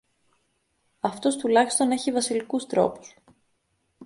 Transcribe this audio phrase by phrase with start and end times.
[0.99, 3.17] Αυτός τουλάχιστον έχει βασιλικούς τρόπους!